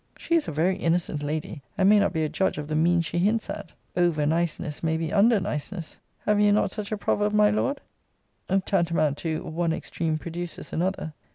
[0.17, 3.05] She is a very innocent lady, and may not be a judge of the means
[3.05, 3.71] she hints at.
[3.95, 7.81] Over niceness may be under niceness: Have you not such a proverb, my Lord?
[8.65, 11.13] tantamount to, One extreme produces another!